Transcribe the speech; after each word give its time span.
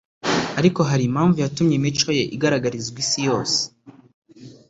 ariko 0.59 0.79
hari 0.89 1.03
impamvu 1.09 1.37
yatumye 1.39 1.73
imico 1.77 2.09
ye 2.17 2.23
igaragarizwa 2.35 2.97
isi 3.03 3.19
yose 3.27 3.59